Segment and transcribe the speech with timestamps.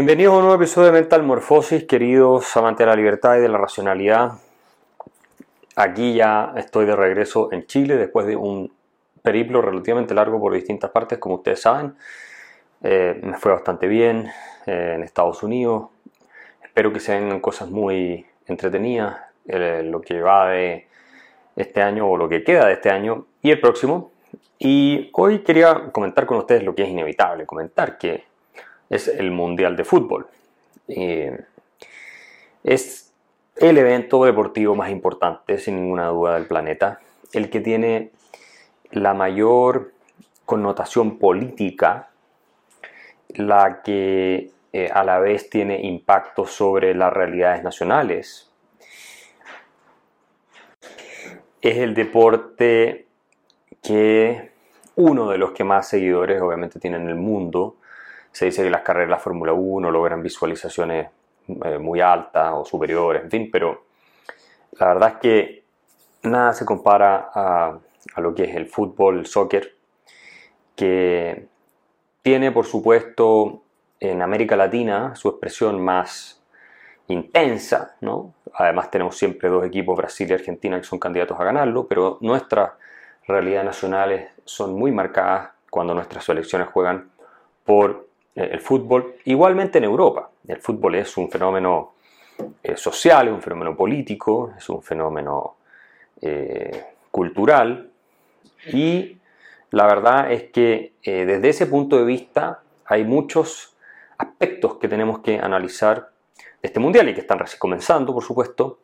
[0.00, 3.50] Bienvenidos a un nuevo episodio de Mental Morfosis, queridos amantes de la libertad y de
[3.50, 4.32] la racionalidad.
[5.76, 8.72] Aquí ya estoy de regreso en Chile después de un
[9.20, 11.96] periplo relativamente largo por distintas partes, como ustedes saben.
[12.82, 14.30] Eh, me fue bastante bien
[14.64, 15.90] eh, en Estados Unidos.
[16.64, 20.86] Espero que se cosas muy entretenidas eh, lo que va de
[21.56, 24.12] este año o lo que queda de este año y el próximo.
[24.58, 28.29] Y hoy quería comentar con ustedes lo que es inevitable comentar, que
[28.90, 30.26] es el Mundial de Fútbol.
[32.64, 33.12] es
[33.56, 37.00] el evento deportivo más importante, sin ninguna duda, del planeta,
[37.32, 38.10] el que tiene
[38.90, 39.92] la mayor
[40.44, 42.10] connotación política,
[43.28, 48.50] la que eh, a la vez tiene impacto sobre las realidades nacionales.
[51.60, 53.06] Es el deporte
[53.82, 54.50] que
[54.96, 57.76] uno de los que más seguidores obviamente tiene en el mundo
[58.32, 61.08] se dice que las carreras de la Fórmula 1 logran visualizaciones
[61.48, 63.84] eh, muy altas o superiores, en fin, pero
[64.78, 65.64] la verdad es que
[66.22, 67.78] nada se compara a,
[68.14, 69.74] a lo que es el fútbol, el soccer,
[70.76, 71.46] que
[72.22, 73.62] tiene por supuesto
[73.98, 76.42] en América Latina su expresión más
[77.08, 78.34] intensa, ¿no?
[78.54, 82.72] Además tenemos siempre dos equipos, Brasil y Argentina, que son candidatos a ganarlo, pero nuestras
[83.26, 87.10] realidades nacionales son muy marcadas cuando nuestras selecciones juegan
[87.64, 90.30] por el fútbol, igualmente en Europa.
[90.46, 91.94] El fútbol es un fenómeno
[92.62, 95.56] eh, social, es un fenómeno político, es un fenómeno
[96.20, 97.90] eh, cultural
[98.72, 99.18] y
[99.70, 103.76] la verdad es que desde ese punto de vista hay muchos
[104.18, 106.10] aspectos que tenemos que analizar
[106.60, 108.80] de este mundial y que están recién comenzando, por supuesto.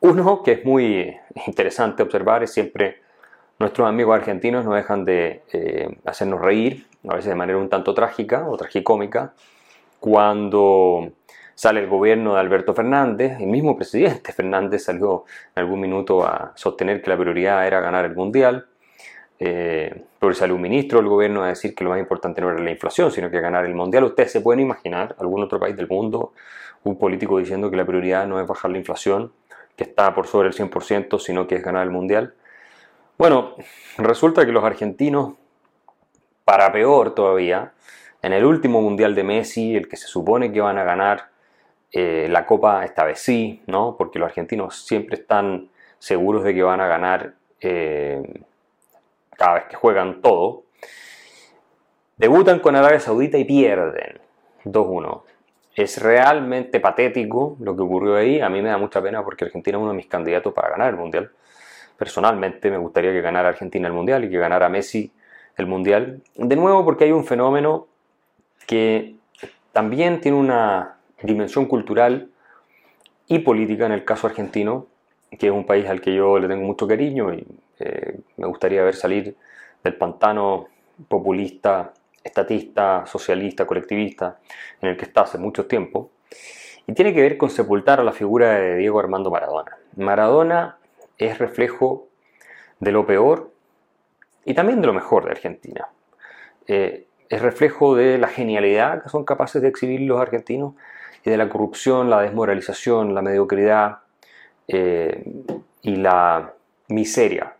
[0.00, 3.02] Uno que es muy interesante observar es siempre
[3.58, 5.42] nuestros amigos argentinos no dejan de
[6.04, 9.32] hacernos reír a veces de manera un tanto trágica o tragicómica,
[10.00, 11.12] cuando
[11.54, 15.24] sale el gobierno de Alberto Fernández, el mismo presidente Fernández salió
[15.54, 18.66] en algún minuto a sostener que la prioridad era ganar el Mundial,
[19.38, 22.58] eh, pero salió un ministro del gobierno a decir que lo más importante no era
[22.58, 24.04] la inflación, sino que ganar el Mundial.
[24.04, 26.32] Ustedes se pueden imaginar algún otro país del mundo,
[26.84, 29.32] un político diciendo que la prioridad no es bajar la inflación,
[29.76, 32.34] que está por sobre el 100%, sino que es ganar el Mundial.
[33.18, 33.54] Bueno,
[33.96, 35.34] resulta que los argentinos
[36.44, 37.72] para peor todavía,
[38.20, 41.30] en el último Mundial de Messi, el que se supone que van a ganar
[41.92, 43.96] eh, la Copa, esta vez sí, ¿no?
[43.96, 48.22] porque los argentinos siempre están seguros de que van a ganar eh,
[49.30, 50.64] cada vez que juegan todo,
[52.18, 54.20] debutan con Arabia Saudita y pierden
[54.66, 55.22] 2-1.
[55.74, 58.40] Es realmente patético lo que ocurrió ahí.
[58.40, 60.90] A mí me da mucha pena porque Argentina es uno de mis candidatos para ganar
[60.90, 61.30] el Mundial.
[61.96, 65.12] Personalmente me gustaría que ganara Argentina el Mundial y que ganara Messi
[65.56, 66.22] el Mundial.
[66.34, 67.86] De nuevo porque hay un fenómeno
[68.66, 69.16] que
[69.72, 72.30] también tiene una dimensión cultural
[73.28, 74.86] y política en el caso argentino,
[75.38, 77.46] que es un país al que yo le tengo mucho cariño y
[77.78, 79.36] eh, me gustaría ver salir
[79.82, 80.68] del pantano
[81.08, 81.92] populista,
[82.22, 84.38] estatista, socialista, colectivista,
[84.80, 86.10] en el que está hace mucho tiempo,
[86.86, 89.76] y tiene que ver con sepultar a la figura de Diego Armando Maradona.
[89.96, 90.75] Maradona
[91.18, 92.08] es reflejo
[92.80, 93.52] de lo peor
[94.44, 95.88] y también de lo mejor de Argentina.
[96.66, 100.74] Eh, es reflejo de la genialidad que son capaces de exhibir los argentinos
[101.24, 103.98] y de la corrupción, la desmoralización, la mediocridad
[104.68, 105.24] eh,
[105.82, 106.54] y la
[106.88, 107.56] miseria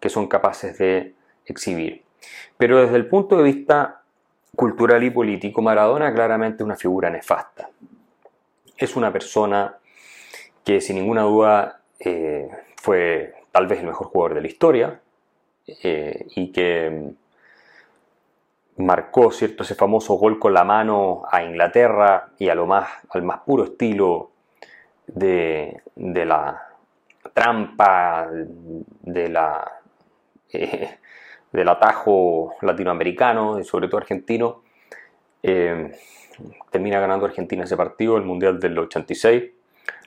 [0.00, 2.04] que son capaces de exhibir.
[2.56, 4.02] Pero desde el punto de vista
[4.56, 7.68] cultural y político, Maradona claramente es una figura nefasta.
[8.76, 9.76] Es una persona
[10.64, 12.48] que sin ninguna duda eh,
[12.80, 15.00] fue tal vez el mejor jugador de la historia,
[15.66, 17.12] eh, y que
[18.78, 23.22] marcó cierto ese famoso gol con la mano a Inglaterra y a lo más, al
[23.22, 24.30] más puro estilo
[25.06, 26.68] de, la
[27.34, 29.72] trampa, de la,
[30.50, 30.98] eh,
[31.52, 34.62] del atajo latinoamericano y sobre todo argentino.
[35.42, 35.92] Eh,
[36.70, 39.50] termina ganando Argentina ese partido, el Mundial del 86,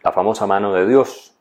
[0.01, 1.32] la famosa mano de Dios.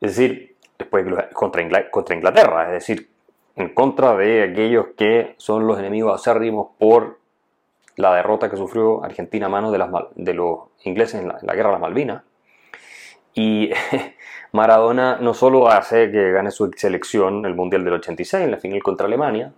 [0.00, 3.10] Es decir, después contra, Inglaterra, es decir,
[3.56, 7.18] en contra de aquellos que son los enemigos acérrimos por
[7.96, 11.80] la derrota que sufrió Argentina a manos de, los ingleses en la, guerra de las
[11.80, 12.22] Malvinas.
[13.34, 13.70] Y
[14.52, 18.82] Maradona no solo hace que gane su selección el Mundial del 86 en la final
[18.82, 19.52] contra Alemania,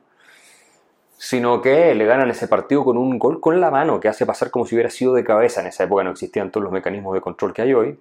[1.17, 4.51] sino que le ganan ese partido con un gol con la mano que hace pasar
[4.51, 5.61] como si hubiera sido de cabeza.
[5.61, 7.99] En esa época no existían todos los mecanismos de control que hay hoy.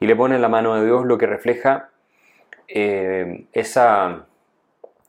[0.00, 1.90] Y le pone en la mano de Dios lo que refleja
[2.68, 4.26] eh, esa,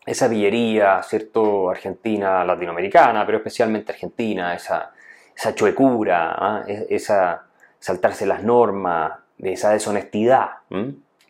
[0.06, 1.70] esa villería, ¿cierto?
[1.70, 4.92] Argentina, latinoamericana, pero especialmente argentina, esa,
[5.36, 6.64] esa chuecura, ¿ah?
[6.68, 7.46] esa
[7.80, 10.50] saltarse las normas, esa deshonestidad,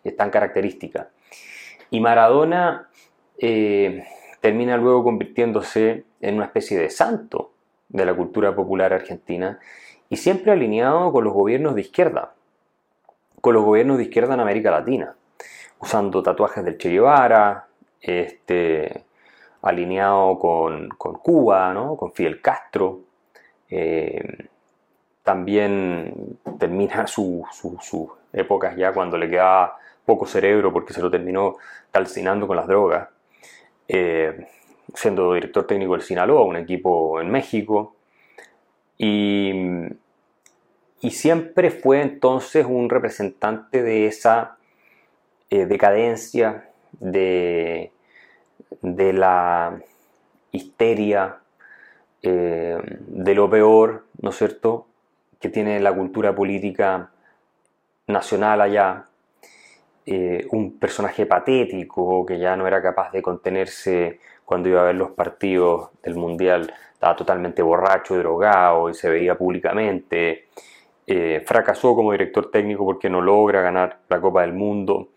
[0.03, 1.09] es tan característica.
[1.89, 2.87] Y Maradona
[3.37, 4.05] eh,
[4.39, 7.51] termina luego convirtiéndose en una especie de santo
[7.89, 9.59] de la cultura popular argentina
[10.07, 12.34] y siempre alineado con los gobiernos de izquierda,
[13.45, 15.15] con los gobiernos de izquierda en América Latina,
[15.77, 17.67] usando tatuajes del Che Guevara,
[18.01, 19.05] este,
[19.61, 20.89] alineado con,
[21.21, 21.95] Cuba, ¿no?
[21.95, 23.01] con Fidel Castro.
[23.69, 24.47] Eh,
[25.21, 31.57] también termina sus su, épocas ya cuando le quedaba poco cerebro porque se lo terminó
[31.91, 33.09] calcinando con las drogas,
[33.87, 34.47] eh,
[34.91, 37.95] siendo director técnico del Sinaloa, un equipo en México.
[38.97, 39.53] Y,
[41.01, 44.57] y siempre fue entonces un representante de esa
[45.49, 46.69] eh, decadencia,
[46.99, 47.91] de,
[48.81, 49.79] de la
[50.51, 51.37] histeria,
[52.21, 52.77] eh,
[53.07, 54.87] de lo peor, ¿no es cierto?,
[55.39, 57.11] que tiene la cultura política
[58.07, 59.05] nacional allá,
[60.07, 64.95] eh, un personaje patético que ya no era capaz de contenerse cuando iba a ver
[64.95, 70.45] los partidos del Mundial, estaba totalmente borracho, drogado y se veía públicamente.
[71.07, 75.09] Eh, fracasó como director técnico porque no logra ganar la Copa del Mundo.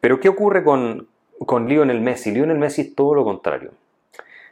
[0.00, 1.08] Pero ¿qué ocurre con,
[1.46, 2.30] con Lionel Messi?
[2.30, 3.72] Lionel Messi es todo lo contrario.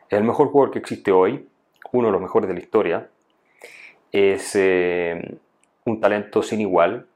[0.09, 1.47] Es el mejor jugador que existe hoy,
[1.93, 3.09] uno de los mejores de la historia.
[4.11, 5.39] Es eh,
[5.85, 7.07] un talento sin igual.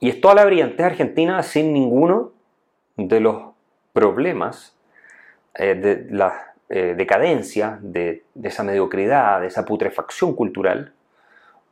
[0.00, 2.32] Y es toda la brillantez argentina sin ninguno
[2.96, 3.52] de los
[3.92, 4.76] problemas,
[5.54, 10.92] eh, de la decadencia, de, de esa mediocridad, de esa putrefacción cultural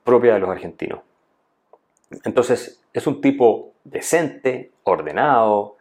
[0.02, 1.00] propia de los argentinos.
[2.24, 5.76] Entonces, es un tipo decente, ordenado,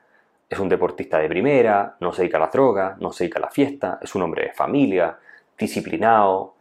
[0.49, 3.43] es un deportista de primera, no se dedica a la droga, no se dedica a
[3.43, 5.17] la fiesta, es un hombre de familia,
[5.57, 6.55] disciplinado,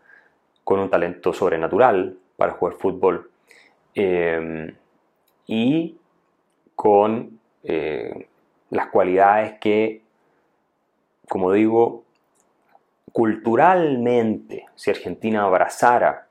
[0.64, 3.30] con un talento sobrenatural para jugar fútbol
[3.94, 4.74] eh,
[5.46, 5.96] y
[6.74, 8.28] con eh,
[8.70, 10.02] las cualidades que,
[11.28, 12.04] como digo,
[13.12, 16.26] culturalmente, si Argentina abrazara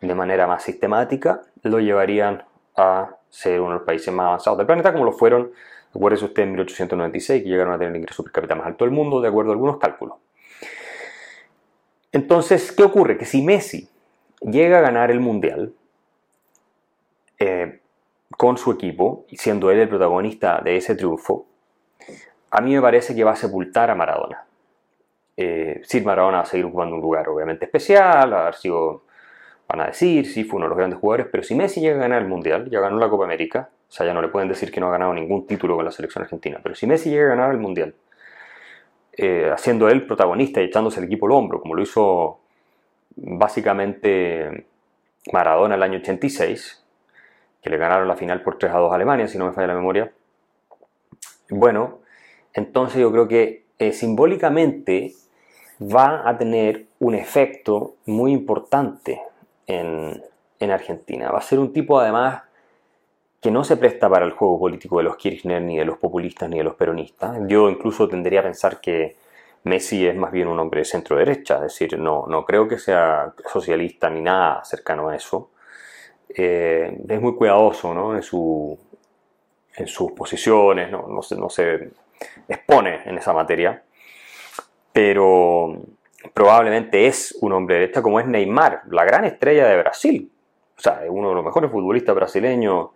[0.00, 2.42] de manera más sistemática, lo llevarían
[2.76, 5.52] a ser uno de los países más avanzados del planeta, como lo fueron,
[5.94, 8.92] acuérdese usted, en 1896, que llegaron a tener el ingreso per cápita más alto del
[8.92, 10.16] mundo, de acuerdo a algunos cálculos.
[12.12, 13.16] Entonces, ¿qué ocurre?
[13.16, 13.88] Que si Messi
[14.40, 15.72] llega a ganar el Mundial
[17.38, 17.80] eh,
[18.36, 21.46] con su equipo, siendo él el protagonista de ese triunfo,
[22.50, 24.44] a mí me parece que va a sepultar a Maradona.
[25.36, 29.04] Eh, Maradona va a seguir ocupando un lugar obviamente especial, va a haber sido
[29.72, 32.00] Van a decir, sí, fue uno de los grandes jugadores, pero si Messi llega a
[32.00, 34.70] ganar el Mundial, ya ganó la Copa América, o sea, ya no le pueden decir
[34.70, 37.28] que no ha ganado ningún título con la selección argentina, pero si Messi llega a
[37.28, 37.94] ganar el Mundial,
[39.16, 42.40] eh, haciendo él protagonista y echándose el equipo al hombro, como lo hizo
[43.16, 44.66] básicamente
[45.32, 46.84] Maradona el año 86,
[47.62, 49.68] que le ganaron la final por 3 a 2 a Alemania, si no me falla
[49.68, 50.12] la memoria.
[51.48, 52.00] Bueno,
[52.52, 55.14] entonces yo creo que eh, simbólicamente
[55.80, 59.22] va a tener un efecto muy importante
[59.66, 60.22] en,
[60.60, 61.30] Argentina.
[61.32, 62.42] Va a ser un tipo además
[63.40, 66.48] que no se presta para el juego político de los Kirchner, ni de los populistas,
[66.48, 67.36] ni de los peronistas.
[67.48, 69.16] Yo incluso tendría a pensar que
[69.64, 72.78] Messi es más bien un hombre de centro derecha, es decir, no, no creo que
[72.78, 75.50] sea socialista ni nada cercano a eso.
[76.28, 78.14] Eh, es muy cuidadoso ¿no?
[78.14, 78.78] en, su,
[79.76, 81.90] en sus posiciones, no, no, se, no se
[82.48, 83.82] expone en esa materia,
[84.92, 85.76] pero
[86.34, 90.30] probablemente es un hombre de derecha como es Neymar, la gran estrella de Brasil.
[90.76, 92.90] O sea, es uno de los mejores futbolistas brasileños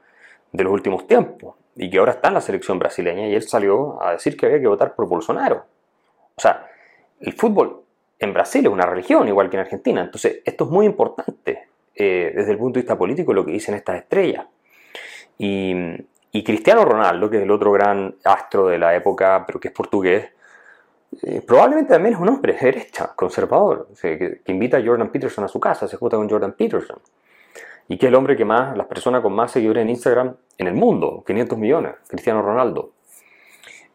[0.53, 4.03] de los últimos tiempos y que ahora está en la selección brasileña y él salió
[4.03, 5.67] a decir que había que votar por Bolsonaro.
[6.37, 6.67] O sea,
[7.21, 7.83] el fútbol
[8.19, 10.01] en Brasil es una religión igual que en Argentina.
[10.03, 13.75] Entonces, esto es muy importante eh, desde el punto de vista político lo que dicen
[13.75, 14.47] estas estrellas.
[15.39, 19.75] Y Cristiano Ronaldo, que es el otro gran astro de la época, pero que es
[19.75, 20.31] portugués,
[21.23, 25.49] eh, probablemente también es un hombre de derecha, conservador, que, invita a Jordan Peterson a
[25.49, 26.99] su casa, se junta con Jordan Peterson.
[27.89, 30.67] Y que es el hombre que más, las personas con más seguidores en Instagram en
[30.67, 32.93] el mundo, 500 millones, Cristiano Ronaldo.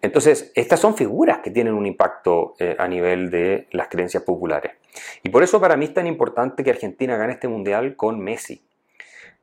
[0.01, 4.71] Entonces, estas son figuras que tienen un impacto eh, a nivel de las creencias populares.
[5.23, 8.63] Y por eso para mí es tan importante que Argentina gane este mundial con Messi.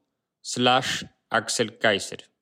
[0.43, 2.36] slash Axel Kaiser.